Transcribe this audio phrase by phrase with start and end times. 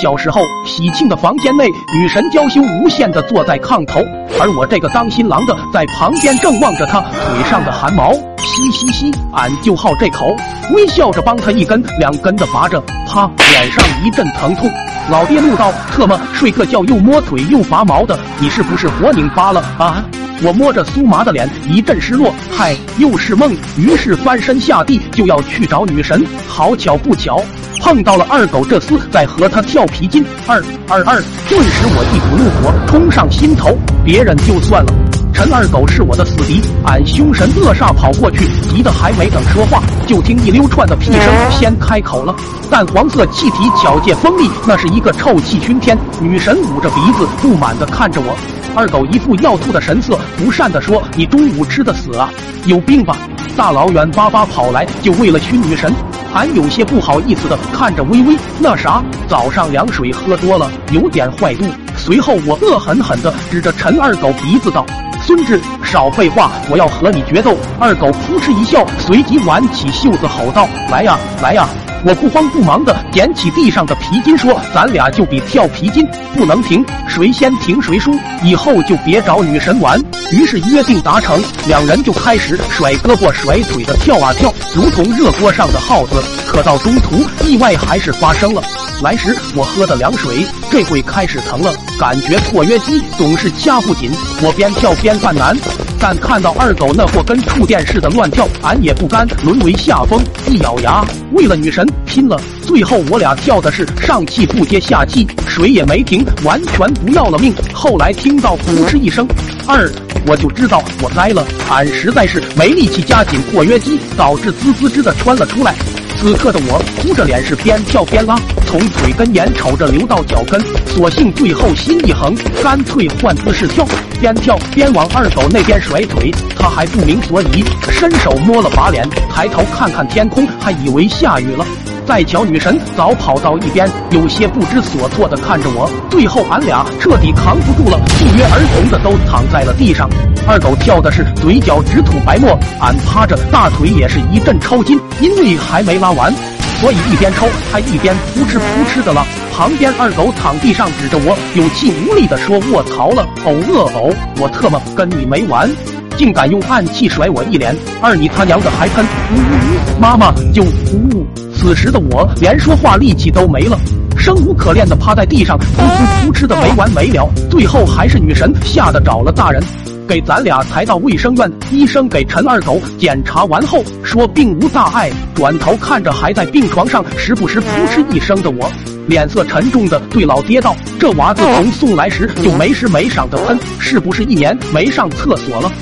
[0.00, 3.98] 小时候喜庆的房间内，女神娇羞无限的坐在炕头，
[4.40, 8.12] 而我这个当新郎的在旁边正望着她腿上的汗毛。
[8.38, 10.36] 嘻嘻嘻，俺就好这口，
[10.72, 14.70] 微笑着帮她一根两根的拔着，啪，脸上一阵疼痛。
[15.10, 20.04] 老爹怒道：“特么睡个觉又摸腿又拔毛的，你是不是活拧巴了啊？”
[20.40, 22.32] 我摸着酥麻的脸，一阵失落。
[22.56, 23.52] 嗨，又是梦。
[23.76, 26.24] 于是翻身下地就要去找女神。
[26.46, 27.42] 好巧不巧，
[27.80, 30.24] 碰到了二狗这厮在和他跳皮筋。
[30.46, 31.22] 二二二！
[31.48, 33.76] 顿时我一股怒火冲上心头。
[34.04, 34.92] 别人就算了，
[35.32, 36.60] 陈二狗是我的死敌。
[36.84, 42.34] 俺凶神恶煞跑过去，急得还没等说话，就听一溜串的屁声先开口了。
[42.70, 45.96] 淡黄色气体巧借锋利，那是一个臭气熏天。
[46.20, 48.36] 女神捂着鼻子不满地看着我。
[48.74, 52.30] 二狗一副要吐的神色，不善地说：“你中午吃的死啊？
[52.64, 53.16] 有病吧？
[53.56, 55.92] 大老远巴巴跑来，就为了熏女神？”
[56.34, 61.64] 俺有些不好意思的看着微微，那啥，早上凉水喝多了，有点坏肚。
[61.96, 64.84] 随后我恶狠狠的指着陈二狗鼻子道
[65.20, 71.66] ：“孙志，少废话，我要和你决斗！”二狗扑哧一笑，随即挽起袖子吼道：“来呀，来呀！”
[72.04, 78.14] 我不慌不忙的捡起地上的皮筋，说：“咱俩就比跳皮筋，不能停，谁先停谁输。
[78.42, 86.22] 以后就别找女神玩。”于是约定达成，两人就开始甩胳膊甩腿的跳啊跳，如同热锅上的耗子。
[86.46, 88.62] 可到中途，意外还是发生了。
[89.02, 94.10] 来时我喝的凉水，这会开始疼了，感觉括约肌总是掐不紧。
[94.42, 95.56] 我边跳边犯难。
[96.00, 102.40] 但看到二狗那货跟触电似的乱跳，俺也不甘沦为下风，一咬牙，为了女神拼了。
[102.62, 107.52] 最后我俩跳的是上气不接下气，水也没停，完全不要了命。
[107.72, 109.26] 后来听到扑哧一声，
[109.66, 109.90] 二
[110.26, 115.74] 我就知道我栽了，俺实在是没力气加紧括约肌，导致滋滋滋的穿了出来。
[116.16, 123.86] 此刻的我哭着脸是边跳边拉，从腿根眼瞅着流到脚跟，索性最后心一横，干脆换姿势跳，
[124.20, 126.32] 边跳边往二狗那边甩腿。
[126.56, 131.64] 他还不明所以，伸手摸了把脸，抬头看看天空，还以为下雨了。
[132.06, 135.90] 再瞧女神早跑到一边，有些不知所措的看着我。
[136.08, 140.08] 最后俺俩彻底扛不住了，不约而同的都躺在了地上。
[140.46, 146.32] 二狗跳的是嘴角直吐白沫，俺趴着大腿也是一阵抽筋，因为还没拉完，
[146.80, 149.22] 所以一边抽还一边扑哧扑哧的拉。
[149.58, 154.14] 旁边二狗躺地上指着我，有气无力的说：“卧槽了，呕恶呕！
[154.40, 155.68] 我特么跟你没完，
[156.16, 157.74] 竟敢用暗器甩我一脸！
[158.00, 159.04] 二你他娘的还喷！
[159.04, 160.00] 呜呜呜！
[160.00, 163.76] 妈妈就呜！”此时的我连说话力气都没了，
[164.16, 167.28] 生无可恋的趴在地上，噗噗噗哧的没完没了。
[167.50, 169.60] 最后还是女神吓得找了大人，
[170.06, 171.52] 给咱俩抬到卫生院。
[171.72, 178.70] 医生给陈二狗检查完后说并无大碍，转头看着还在病床上时不时噗哧一声的我，
[179.08, 185.72] 脸色沉重的对老爹道：“这娃子从送来时就没时没晌的喷，是不是一年没上厕所了？”